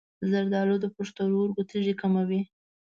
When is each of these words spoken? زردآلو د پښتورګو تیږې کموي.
زردآلو 0.31 0.75
د 0.83 0.85
پښتورګو 0.95 1.61
تیږې 1.69 1.93
کموي. 2.01 2.41